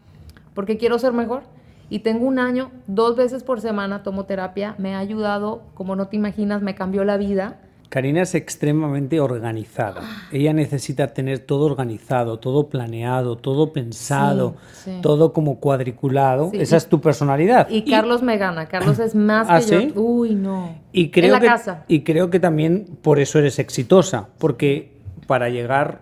[0.54, 1.42] porque quiero ser mejor.
[1.90, 6.08] Y tengo un año, dos veces por semana tomo terapia, me ha ayudado, como no
[6.08, 7.60] te imaginas, me cambió la vida.
[7.88, 10.02] Karina es extremadamente organizada.
[10.30, 14.98] Ella necesita tener todo organizado, todo planeado, todo pensado, Sí, sí.
[15.00, 16.50] todo como cuadriculado.
[16.50, 17.66] Sí, Esa y- es tu personalidad.
[17.70, 20.02] Y Carlos me gana, Carlos es más ¿Ah, que yo.
[20.02, 20.74] Uy, no.
[20.92, 21.84] Y creo, en la que, casa.
[21.88, 24.97] y creo que también por eso eres exitosa, porque
[25.28, 26.00] para llegar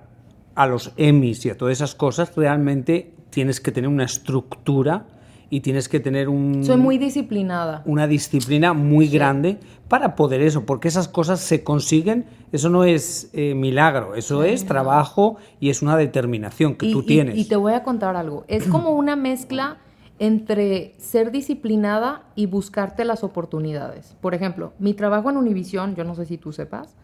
[0.55, 5.05] a los Emmys y a todas esas cosas, realmente tienes que tener una estructura
[5.51, 7.83] y tienes que tener un, Soy muy disciplinada.
[7.87, 9.59] una disciplina muy grande
[9.89, 14.65] para poder eso, porque esas cosas se consiguen, eso no es eh, milagro, eso es
[14.65, 17.37] trabajo y es una determinación que Y- tú y- tienes.
[17.37, 18.45] Y, te voy a contar algo.
[18.49, 19.79] Es como una mezcla
[20.19, 24.17] entre ser disciplinada y buscarte las oportunidades.
[24.21, 26.97] Por ejemplo, mi trabajo en Univisión, yo no sé si tú sepas,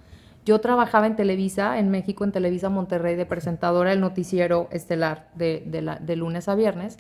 [0.45, 6.15] yo trabajaba en Televisa, en México, en Televisa Monterrey, de presentadora del noticiero estelar de,
[6.17, 6.99] lunes a viernes,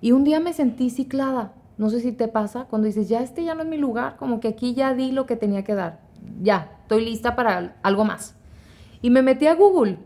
[0.00, 1.52] y un día me sentí ciclada.
[1.76, 4.40] No sé si te pasa, cuando dices, ya este ya no es mi lugar, como
[4.40, 6.00] que aquí ya di lo que tenía que dar.
[6.42, 8.34] Ya, estoy lista para algo más.
[9.02, 9.98] Y me metí a Google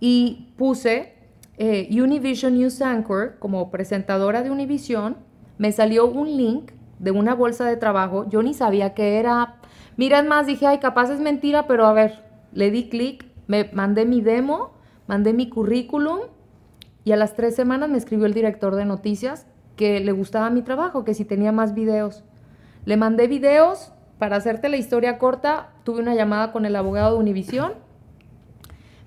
[0.00, 1.14] y puse
[1.58, 5.16] eh, Univision News Anchor como presentadora de Univision.
[5.58, 8.28] Me salió un link de una bolsa de trabajo.
[8.30, 9.56] Yo ni sabía qué era.
[9.96, 13.70] Mira, es más, dije, ay, capaz es mentira, pero a ver, le di clic, me
[13.72, 14.72] mandé mi demo,
[15.06, 16.20] mandé mi currículum
[17.04, 20.62] y a las tres semanas me escribió el director de noticias que le gustaba mi
[20.62, 22.24] trabajo, que si tenía más videos.
[22.84, 27.20] Le mandé videos, para hacerte la historia corta, tuve una llamada con el abogado de
[27.20, 27.74] Univisión.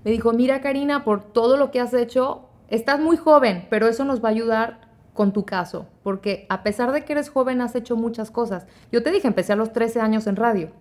[0.04, 4.06] Me dijo, mira Karina, por todo lo que has hecho, estás muy joven, pero eso
[4.06, 7.75] nos va a ayudar con tu caso, porque a pesar de que eres joven, has
[7.75, 8.65] hecho muchas cosas.
[8.91, 10.71] Yo te dije, empecé a los 13 años en radio.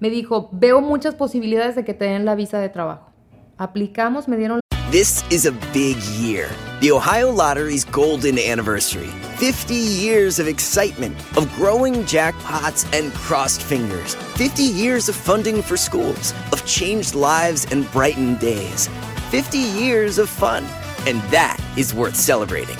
[0.00, 3.10] Me dijo, veo muchas posibilidades de que te den la visa de trabajo.
[3.56, 6.48] Aplicamos, me dieron This is a big year.
[6.80, 9.08] The Ohio Lottery's golden anniversary.
[9.38, 14.14] 50 years of excitement, of growing jackpots and crossed fingers.
[14.36, 18.88] 50 years of funding for schools, of changed lives and brightened days.
[19.30, 20.64] 50 years of fun.
[21.08, 22.76] And that is worth celebrating.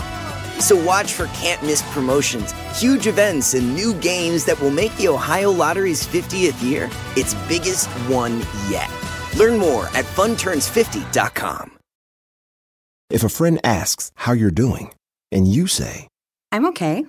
[0.61, 5.09] So watch for can't miss promotions, huge events, and new games that will make the
[5.09, 8.91] Ohio Lottery's 50th year its biggest one yet.
[9.37, 11.73] Learn more at funturns50.com.
[13.11, 14.93] If a friend asks how you're doing,
[15.31, 16.09] and you say,
[16.53, 17.05] I'm okay.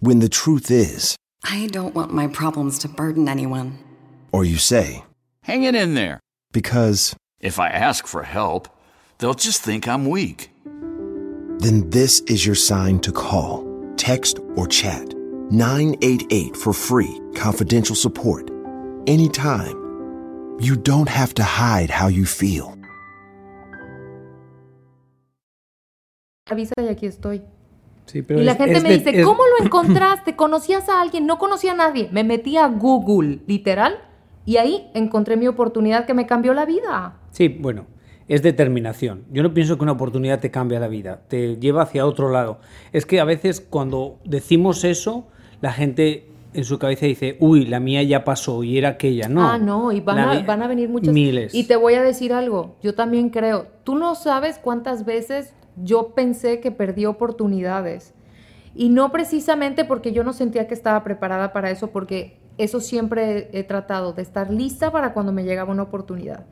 [0.00, 3.78] when the truth is, I don't want my problems to burden anyone.
[4.32, 5.04] or you say,
[5.42, 6.20] Hang it in there.
[6.52, 8.68] because, If I ask for help,
[9.18, 10.50] they'll just think I'm weak.
[11.60, 13.64] Then this is your sign to call,
[13.96, 15.14] text, or chat
[15.50, 18.50] 988 for free, confidential support.
[19.06, 19.76] Anytime.
[20.58, 22.72] You don't have to hide how you feel.
[26.48, 27.42] la visa y aquí estoy.
[28.06, 30.36] Sí, pero Y la es- gente es me de- dice, es- ¿cómo lo encontraste?
[30.36, 31.26] ¿Conocías a alguien?
[31.26, 32.08] No conocía a nadie.
[32.12, 33.98] Me metí a Google, literal,
[34.44, 37.18] y ahí encontré mi oportunidad que me cambió la vida.
[37.32, 37.86] Sí, bueno,
[38.28, 39.24] es determinación.
[39.30, 42.58] Yo no pienso que una oportunidad te cambie la vida, te lleva hacia otro lado.
[42.92, 45.26] Es que a veces cuando decimos eso,
[45.60, 49.28] la gente en su cabeza dice, uy, la mía ya pasó y era aquella.
[49.28, 49.46] No.
[49.46, 51.12] Ah, no, y van, a, mi- van a venir muchas.
[51.12, 51.54] Miles.
[51.54, 56.14] Y te voy a decir algo, yo también creo, tú no sabes cuántas veces yo
[56.14, 58.14] pensé que perdí oportunidades.
[58.74, 63.50] Y no precisamente porque yo no sentía que estaba preparada para eso, porque eso siempre
[63.52, 66.46] he, he tratado, de estar lista para cuando me llegaba una oportunidad.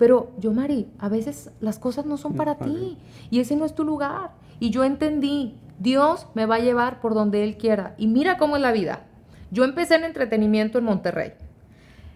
[0.00, 2.96] Pero yo, Mari, a veces las cosas no son para ti
[3.30, 4.30] y ese no es tu lugar.
[4.58, 7.94] Y yo entendí, Dios me va a llevar por donde Él quiera.
[7.98, 9.02] Y mira cómo es la vida.
[9.50, 11.34] Yo empecé en entretenimiento en Monterrey.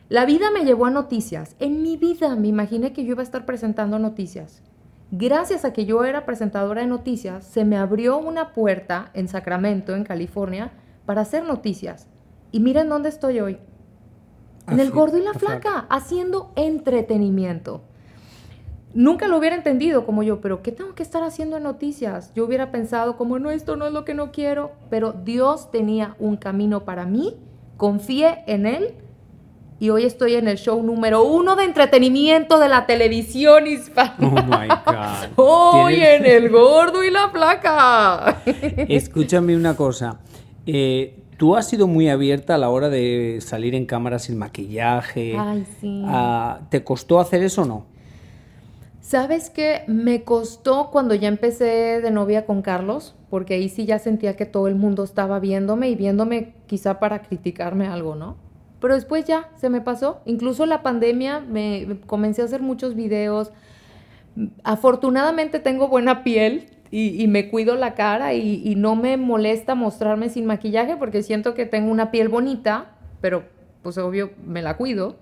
[0.09, 1.57] La vida me llevó a noticias.
[1.59, 4.63] En mi vida me imaginé que yo iba a estar presentando noticias.
[5.11, 9.95] Gracias a que yo era presentadora de noticias, se me abrió una puerta en Sacramento,
[9.95, 10.73] en California,
[11.05, 12.07] para hacer noticias.
[12.51, 13.59] Y miren dónde estoy hoy.
[14.69, 15.61] En el gordo y la la flaca.
[15.71, 17.83] flaca, haciendo entretenimiento.
[18.95, 22.33] Nunca lo hubiera entendido como yo, pero ¿qué tengo que estar haciendo en noticias?
[22.35, 26.15] Yo hubiera pensado como, no, esto no es lo que no quiero, pero Dios tenía
[26.21, 27.35] un camino para mí,
[27.77, 28.95] confié en Él
[29.81, 34.15] y hoy estoy en el show número uno de entretenimiento de la televisión hispana.
[34.21, 35.29] Oh my God.
[35.37, 38.43] Hoy Tienes- en el gordo y la flaca.
[38.47, 40.21] Escúchame una cosa.
[40.67, 45.37] Eh, ¿Tú has sido muy abierta a la hora de salir en cámara sin maquillaje?
[45.39, 46.03] Ay, sí.
[46.07, 47.87] Ah, ¿Te costó hacer eso o no?
[49.01, 49.83] ¿Sabes qué?
[49.87, 54.47] Me costó cuando ya empecé de novia con Carlos, porque ahí sí ya sentía que
[54.47, 58.37] todo el mundo estaba viéndome y viéndome quizá para criticarme algo, ¿no?
[58.81, 60.21] Pero después ya se me pasó.
[60.25, 63.51] Incluso la pandemia me comencé a hacer muchos videos.
[64.63, 69.75] Afortunadamente tengo buena piel y, y me cuido la cara y, y no me molesta
[69.75, 73.43] mostrarme sin maquillaje porque siento que tengo una piel bonita, pero
[73.83, 75.17] pues obvio me la cuido.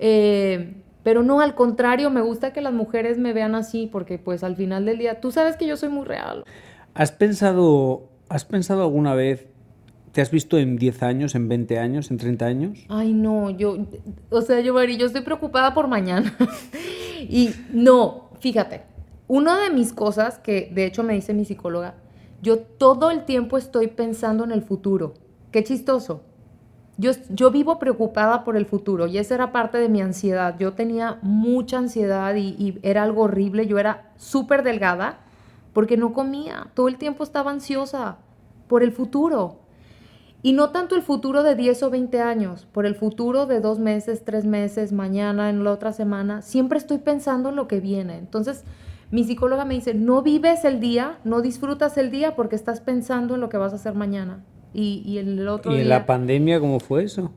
[0.00, 4.42] Eh, pero no, al contrario, me gusta que las mujeres me vean así porque pues
[4.42, 6.42] al final del día, tú sabes que yo soy muy real.
[6.92, 9.46] ¿Has pensado, ¿Has pensado alguna vez,
[10.10, 12.84] te has visto en 10 años, en 20 años, en 30 años?
[12.88, 13.76] Ay, no, yo,
[14.30, 16.36] o sea, yo, yo estoy preocupada por mañana.
[17.20, 18.95] y no, fíjate,
[19.28, 21.94] una de mis cosas que de hecho me dice mi psicóloga,
[22.42, 25.14] yo todo el tiempo estoy pensando en el futuro.
[25.50, 26.22] Qué chistoso.
[26.98, 30.56] Yo, yo vivo preocupada por el futuro y esa era parte de mi ansiedad.
[30.58, 33.66] Yo tenía mucha ansiedad y, y era algo horrible.
[33.66, 35.18] Yo era súper delgada
[35.72, 36.68] porque no comía.
[36.74, 38.18] Todo el tiempo estaba ansiosa
[38.68, 39.60] por el futuro.
[40.42, 43.78] Y no tanto el futuro de 10 o 20 años, por el futuro de dos
[43.78, 46.40] meses, tres meses, mañana, en la otra semana.
[46.40, 48.16] Siempre estoy pensando en lo que viene.
[48.16, 48.62] Entonces,
[49.16, 53.34] mi psicóloga me dice, no vives el día, no disfrutas el día porque estás pensando
[53.36, 54.44] en lo que vas a hacer mañana.
[54.74, 55.88] Y, y el otro ¿Y en día...
[55.88, 57.32] la pandemia cómo fue eso?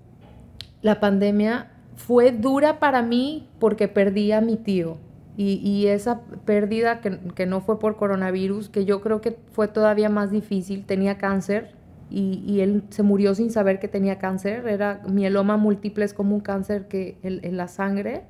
[0.82, 4.98] La pandemia fue dura para mí porque perdí a mi tío.
[5.38, 9.70] Y, y esa pérdida que, que no fue por coronavirus, que yo creo que fue
[9.70, 11.72] todavía más difícil, tenía cáncer
[12.10, 14.68] y, y él se murió sin saber que tenía cáncer.
[14.68, 18.24] Era mieloma múltiple, es como un cáncer que en, en la sangre.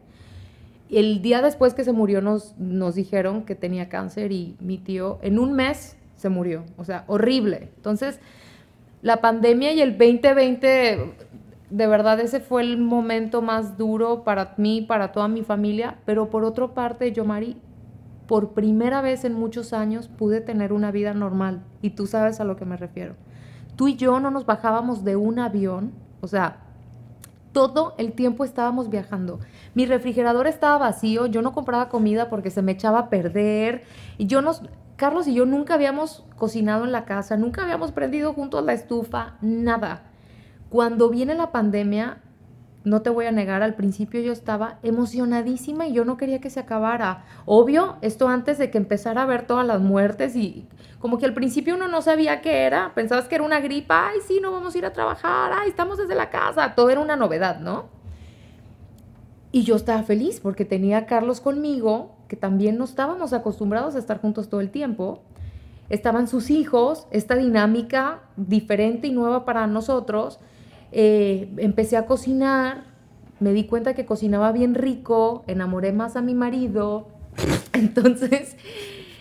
[0.89, 5.19] El día después que se murió nos, nos dijeron que tenía cáncer y mi tío
[5.21, 6.63] en un mes se murió.
[6.77, 7.69] O sea, horrible.
[7.75, 8.19] Entonces,
[9.01, 11.13] la pandemia y el 2020,
[11.69, 16.29] de verdad ese fue el momento más duro para mí, para toda mi familia, pero
[16.29, 17.55] por otra parte, yo, Mari,
[18.27, 22.43] por primera vez en muchos años pude tener una vida normal y tú sabes a
[22.43, 23.15] lo que me refiero.
[23.75, 26.57] Tú y yo no nos bajábamos de un avión, o sea,
[27.51, 29.39] todo el tiempo estábamos viajando.
[29.73, 33.83] Mi refrigerador estaba vacío, yo no compraba comida porque se me echaba a perder.
[34.17, 34.61] Y yo nos,
[34.95, 39.37] Carlos y yo nunca habíamos cocinado en la casa, nunca habíamos prendido juntos la estufa,
[39.41, 40.03] nada.
[40.69, 42.21] Cuando viene la pandemia,
[42.89, 46.49] no te voy a negar, al principio yo estaba emocionadísima y yo no quería que
[46.49, 47.23] se acabara.
[47.45, 50.67] Obvio, esto antes de que empezara a ver todas las muertes y
[50.99, 54.19] como que al principio uno no sabía qué era, pensabas que era una gripa, ay,
[54.27, 57.15] sí, no vamos a ir a trabajar, ay, estamos desde la casa, todo era una
[57.15, 57.85] novedad, ¿no?
[59.51, 63.99] Y yo estaba feliz porque tenía a Carlos conmigo, que también no estábamos acostumbrados a
[63.99, 65.23] estar juntos todo el tiempo.
[65.89, 70.39] Estaban sus hijos, esta dinámica diferente y nueva para nosotros.
[70.91, 72.85] Eh, empecé a cocinar,
[73.39, 77.07] me di cuenta que cocinaba bien rico, enamoré más a mi marido.
[77.73, 78.55] Entonces,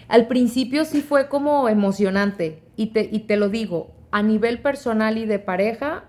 [0.08, 2.62] al principio sí fue como emocionante.
[2.76, 6.04] Y te, y te lo digo, a nivel personal y de pareja,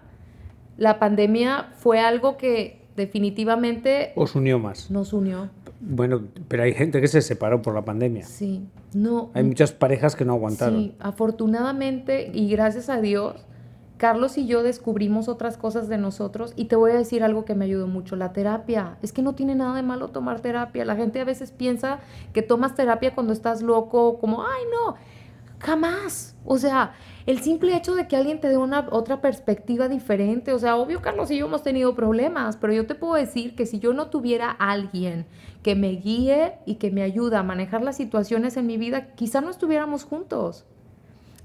[0.77, 4.91] la pandemia fue algo que definitivamente ¿Os unió más?
[4.91, 5.49] nos unió.
[5.81, 8.25] Bueno, pero hay gente que se separó por la pandemia.
[8.25, 9.31] Sí, no.
[9.33, 10.79] Hay muchas parejas que no aguantaron.
[10.79, 13.45] Sí, afortunadamente y gracias a Dios,
[13.99, 17.53] Carlos y yo descubrimos otras cosas de nosotros y te voy a decir algo que
[17.53, 18.97] me ayudó mucho, la terapia.
[19.01, 20.85] Es que no tiene nada de malo tomar terapia.
[20.85, 21.99] La gente a veces piensa
[22.31, 24.95] que tomas terapia cuando estás loco, como, ay no,
[25.59, 26.37] jamás.
[26.45, 26.93] O sea,
[27.25, 31.01] el simple hecho de que alguien te dé una otra perspectiva diferente, o sea, obvio
[31.01, 34.07] Carlos y yo hemos tenido problemas, pero yo te puedo decir que si yo no
[34.07, 35.25] tuviera alguien
[35.61, 39.41] que me guíe y que me ayude a manejar las situaciones en mi vida, quizá
[39.41, 40.65] no estuviéramos juntos.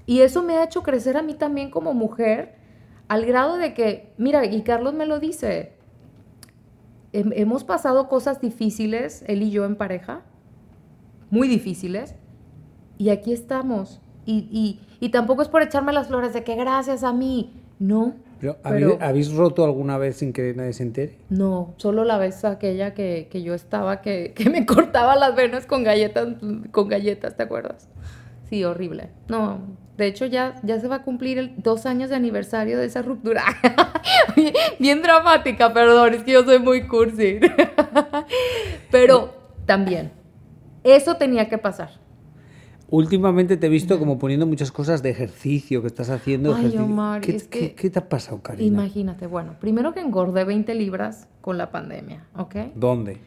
[0.05, 2.55] Y eso me ha hecho crecer a mí también como mujer,
[3.07, 5.73] al grado de que, mira, y Carlos me lo dice,
[7.11, 10.21] hemos pasado cosas difíciles, él y yo en pareja,
[11.29, 12.15] muy difíciles,
[12.97, 14.01] y aquí estamos.
[14.25, 14.79] Y,
[15.11, 18.15] tampoco es por echarme las flores de que gracias a mí, no.
[18.39, 18.57] Pero,
[18.99, 21.17] ¿habéis, roto alguna vez sin que nadie se entere?
[21.29, 25.83] No, solo la vez aquella que, yo estaba, que, que, me cortaba las venas con
[25.83, 26.35] galletas,
[26.71, 27.87] con galletas, ¿te acuerdas?
[28.49, 29.09] Sí, horrible.
[29.29, 29.59] No,
[29.97, 33.01] de hecho, ya, ya se va a cumplir el dos años de aniversario de esa
[33.01, 33.43] ruptura.
[34.79, 37.39] Bien dramática, perdón, es que yo soy muy cursi.
[38.91, 39.33] Pero
[39.65, 40.11] también,
[40.83, 41.91] eso tenía que pasar.
[42.89, 46.53] Últimamente te he visto como poniendo muchas cosas de ejercicio que estás haciendo.
[46.53, 48.67] Ay, Omar, ¿Qué, es que, ¿qué, te ha pasado, Karina?
[48.67, 52.55] Imagínate, bueno, primero que engordé 20 libras con la pandemia, ¿ok?
[52.75, 53.17] ¿Dónde?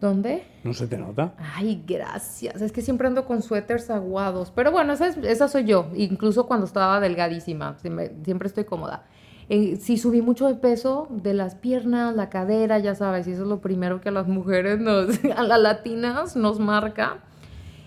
[0.00, 0.44] ¿Dónde?
[0.64, 1.34] No se te nota.
[1.38, 2.62] Ay, gracias.
[2.62, 4.50] Es que siempre ando con suéteres aguados.
[4.50, 5.90] Pero bueno, esa, esa soy yo.
[5.94, 7.76] Incluso cuando estaba delgadísima.
[7.78, 9.04] Siempre estoy cómoda.
[9.50, 13.26] Eh, sí subí mucho de peso de las piernas, la cadera, ya sabes.
[13.26, 17.18] Y eso es lo primero que a las mujeres, nos, a las latinas, nos marca.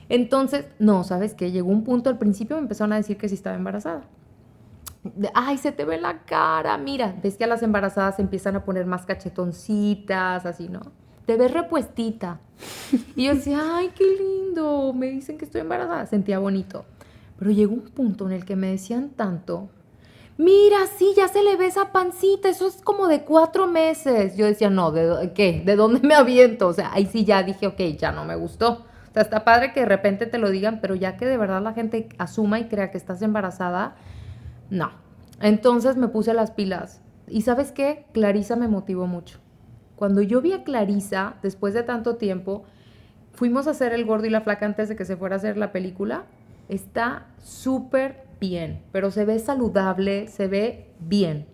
[0.09, 1.51] Entonces, no, ¿sabes qué?
[1.51, 4.01] Llegó un punto, al principio me empezaron a decir que sí estaba embarazada.
[5.33, 6.77] Ay, se te ve la cara.
[6.77, 10.81] Mira, ves que a las embarazadas se empiezan a poner más cachetoncitas, así, ¿no?
[11.25, 12.39] Te ves repuestita.
[13.15, 16.85] Y yo decía, ay, qué lindo, me dicen que estoy embarazada, sentía bonito.
[17.37, 19.69] Pero llegó un punto en el que me decían tanto,
[20.37, 24.37] mira, sí, ya se le ve esa pancita, eso es como de cuatro meses.
[24.37, 25.61] Yo decía, no, ¿de qué?
[25.65, 26.67] ¿De dónde me aviento?
[26.67, 28.85] O sea, ahí sí ya dije, ok, ya no me gustó.
[29.09, 31.61] O sea, está padre que de repente te lo digan, pero ya que de verdad
[31.61, 33.95] la gente asuma y crea que estás embarazada,
[34.69, 34.91] no.
[35.39, 37.01] Entonces me puse las pilas.
[37.27, 38.05] ¿Y sabes qué?
[38.13, 39.42] Clarisa me motivó mucho.
[40.03, 42.65] Cuando yo vi a Clarisa, después de tanto tiempo,
[43.31, 45.55] fuimos a hacer El Gordo y la Flaca antes de que se fuera a hacer
[45.55, 46.25] la película.
[46.67, 51.45] Está súper bien, pero se ve saludable, se ve bien.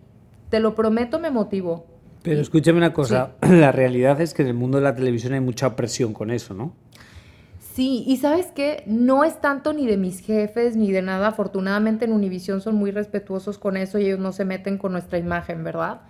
[0.48, 1.86] Te lo prometo, me motivó.
[2.24, 5.40] Pero escúchame una cosa, la realidad es que en el mundo de la televisión hay
[5.40, 6.74] mucha presión con eso, ¿no?
[7.60, 12.04] Sí, y sabes qué, no es tanto ni de mis jefes ni de nada, afortunadamente
[12.04, 15.62] en Univision son muy respetuosos con eso y ellos no se meten con nuestra imagen,
[15.62, 16.00] ¿verdad?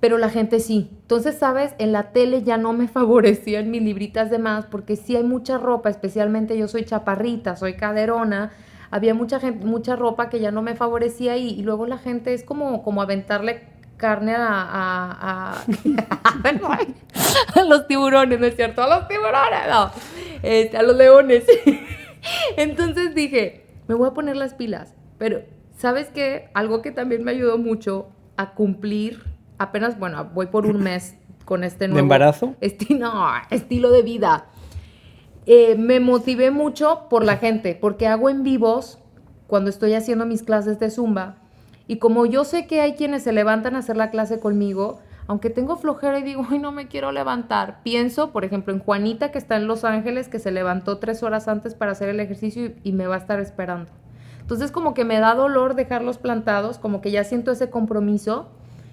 [0.00, 0.90] Pero la gente sí.
[1.02, 5.16] Entonces, sabes, en la tele ya no me favorecían mis libritas de más porque sí
[5.16, 8.52] hay mucha ropa, especialmente yo soy chaparrita, soy caderona,
[8.90, 12.44] había mucha gente, mucha ropa que ya no me favorecía y, luego la gente es
[12.44, 13.64] como, como aventarle
[13.96, 15.64] carne a, a,
[17.54, 18.82] a, los tiburones, ¿no es cierto?
[18.82, 19.90] A los tiburones, no,
[20.42, 21.44] este, a los leones.
[22.56, 25.42] Entonces dije, me voy a poner las pilas, pero
[25.76, 26.50] ¿sabes qué?
[26.54, 31.64] Algo que también me ayudó mucho a cumplir apenas, bueno, voy por un mes con
[31.64, 31.96] este nuevo...
[31.96, 32.54] ¿De embarazo?
[32.98, 34.46] no, estilo de vida.
[35.46, 38.98] Eh, me motivé mucho por la gente, porque hago en vivos
[39.46, 41.36] cuando estoy haciendo mis clases de zumba.
[41.86, 45.50] Y como yo sé que hay quienes se levantan a hacer la clase conmigo, aunque
[45.50, 49.38] tengo flojera y digo, ay, no me quiero levantar, pienso, por ejemplo, en Juanita que
[49.38, 52.92] está en Los Ángeles, que se levantó tres horas antes para hacer el ejercicio y
[52.92, 53.90] me va a estar esperando.
[54.40, 58.48] Entonces como que me da dolor dejarlos plantados, como que ya siento ese compromiso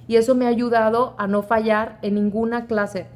[0.07, 3.07] y eso me ha ayudado a no fallar en ninguna clase.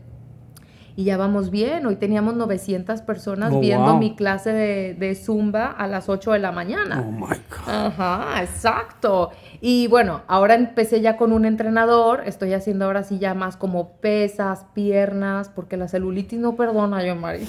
[0.96, 5.86] Y ya vamos bien, hoy teníamos 900 personas oh, viendo mi clase de, Zumba a
[5.86, 7.06] las 8 de la mañana.
[7.08, 7.68] Oh my God.
[7.68, 9.30] Ajá, exacto.
[9.62, 13.98] Y bueno, ahora empecé ya con un entrenador, estoy haciendo ahora sí ya más como
[13.98, 17.48] pesas, piernas, porque la celulitis no perdona, yo, Mari.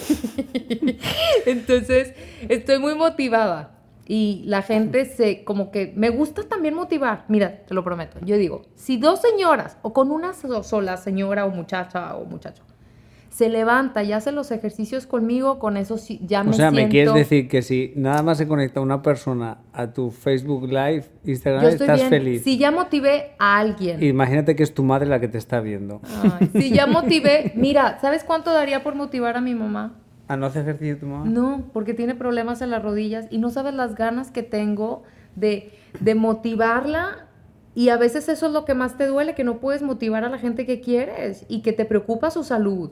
[1.47, 2.13] Entonces,
[2.51, 3.78] estoy muy motivada
[4.11, 8.39] y la gente se, como que, me gusta también motivar, mira, te lo prometo, yo
[8.39, 12.65] digo, si dos señoras, o con una sola señora o muchacha o muchacho,
[13.29, 16.51] se levanta y hace los ejercicios conmigo, con eso ya me.
[16.51, 20.11] O sea, me quieres decir que si nada más se conecta una persona a tu
[20.11, 22.43] Facebook Live, Instagram, estás feliz.
[22.43, 24.03] Si ya motivé a alguien.
[24.03, 26.01] Imagínate que es tu madre la que te está viendo.
[26.53, 29.95] si ya motivé, mira, ¿sabes cuánto daría por motivar a mi mamá?
[30.29, 31.25] ¿Ah, no hace ejercicio tu mamá?
[31.29, 35.03] No, porque tiene problemas en las rodillas y no sabes las ganas que tengo
[35.35, 37.27] de, de motivarla
[37.75, 40.29] y a veces eso es lo que más te duele, que no puedes motivar a
[40.29, 42.91] la gente que quieres y que te preocupa su salud.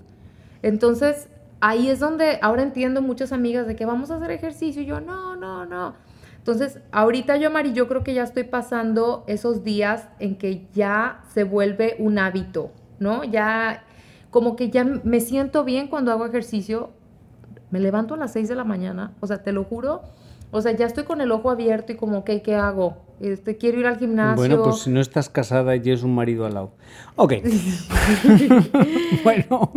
[0.62, 1.28] Entonces,
[1.61, 5.01] ahí es donde ahora entiendo muchas amigas de que vamos a hacer ejercicio y yo,
[5.01, 5.95] no, no, no.
[6.39, 11.24] Entonces, ahorita yo, Mari, yo creo que ya estoy pasando esos días en que ya
[11.34, 12.70] se vuelve un hábito,
[13.01, 13.24] ¿no?
[13.24, 13.82] Ya,
[14.30, 16.91] como que ya me siento bien cuando hago ejercicio.
[17.71, 20.03] Me levanto a las 6 de la mañana, o sea, te lo juro.
[20.53, 22.99] O sea, ya estoy con el ojo abierto y como, que ¿qué hago?
[23.21, 24.37] Este, quiero ir al gimnasio.
[24.37, 26.73] Bueno, pues si no estás casada y tienes un marido al lado.
[27.17, 27.35] Ok.
[29.25, 29.73] bueno,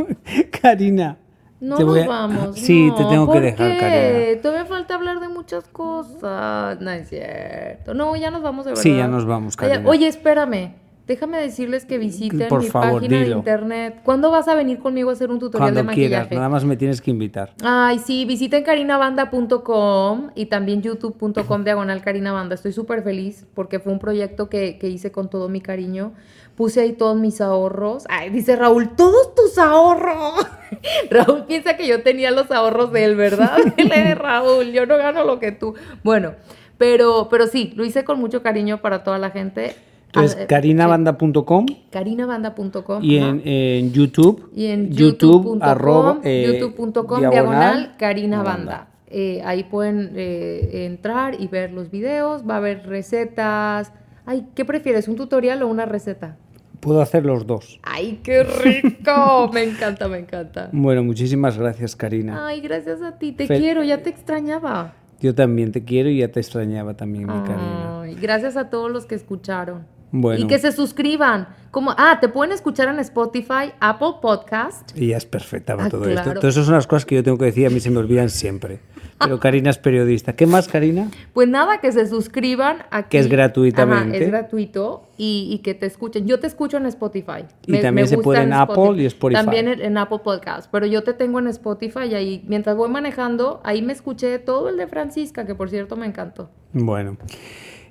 [0.62, 1.18] Karina.
[1.60, 2.58] No te nos a- vamos.
[2.60, 3.78] Sí, no, te tengo que ¿por dejar, qué?
[3.80, 4.42] Karina.
[4.42, 6.80] Todavía falta hablar de muchas cosas.
[6.80, 7.94] No es cierto.
[7.94, 8.84] No, ya nos vamos de verdad.
[8.84, 9.90] Sí, ya nos vamos, Karina.
[9.90, 10.76] Oye, espérame.
[11.10, 14.02] Déjame decirles que visiten Por mi favor, página de internet.
[14.04, 16.28] ¿Cuándo vas a venir conmigo a hacer un tutorial Cuando de maquillaje?
[16.28, 17.56] quieras, nada más me tienes que invitar.
[17.64, 22.54] Ay, sí, visiten carinabanda.com y también youtube.com diagonal carinabanda.
[22.54, 26.14] Estoy súper feliz porque fue un proyecto que, que hice con todo mi cariño.
[26.56, 28.04] Puse ahí todos mis ahorros.
[28.08, 30.46] Ay, dice Raúl, todos tus ahorros.
[31.10, 33.58] Raúl piensa que yo tenía los ahorros de él, ¿verdad?
[34.16, 35.74] Raúl, yo no gano lo que tú.
[36.04, 36.36] Bueno,
[36.78, 39.76] pero, pero sí, lo hice con mucho cariño para toda la gente.
[40.10, 43.04] Entonces, Ah, eh, carinabanda.com carinabanda.com.
[43.04, 44.50] y en, en YouTube.
[44.56, 48.52] Y en YouTube, youtube.com, arroba, eh, youtube.com, diagonal, diagonal, Karina Banda.
[48.72, 48.88] Banda.
[49.12, 53.92] Eh, ahí pueden eh, entrar y ver los videos, va a haber recetas.
[54.26, 56.38] Ay, ¿qué prefieres, un tutorial o una receta?
[56.80, 57.80] Puedo hacer los dos.
[57.84, 60.70] Ay, qué rico, me encanta, me encanta.
[60.72, 62.48] Bueno, muchísimas gracias, Karina.
[62.48, 64.94] Ay, gracias a ti, te quiero, ya te extrañaba.
[65.20, 68.06] Yo también te quiero y ya te extrañaba también, mi Karina.
[68.22, 69.99] Gracias a todos los que escucharon.
[70.12, 70.44] Bueno.
[70.44, 71.48] Y que se suscriban.
[71.72, 74.98] Como, ah, te pueden escuchar en Spotify, Apple Podcast.
[74.98, 76.34] Y ya es perfecta para Ah, todo esto.
[76.34, 78.30] Todas esas son las cosas que yo tengo que decir, a mí se me olvidan
[78.30, 78.80] siempre.
[79.20, 80.34] Pero Karina es periodista.
[80.34, 81.12] ¿Qué más, Karina?
[81.34, 83.10] Pues nada, que se suscriban aquí.
[83.12, 84.16] Que es gratuitamente.
[84.16, 86.26] Ajá, es gratuito y, y que te escuchen.
[86.26, 87.44] Yo te escucho en Spotify.
[87.68, 89.44] Y también se puede en Apple y Spotify.
[89.44, 90.72] También en, en Apple Podcast.
[90.72, 94.70] Pero yo te tengo en Spotify y ahí, mientras voy manejando, ahí me escuché todo
[94.70, 96.50] el de Francisca, que por cierto me encantó.
[96.72, 97.18] Bueno,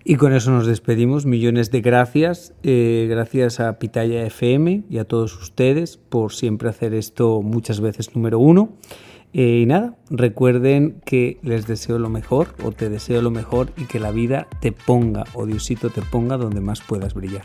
[0.09, 1.27] y con eso nos despedimos.
[1.27, 2.55] Millones de gracias.
[2.63, 8.17] eh, gracias a Pitaya FM y a todos ustedes por siempre hacer esto muchas veces
[8.17, 8.71] número uno.
[9.35, 13.85] Eh, y nada, recuerden que les deseo lo mejor o te deseo lo mejor y
[13.85, 17.45] que la vida te ponga o Diosito te ponga donde más puedas brillar.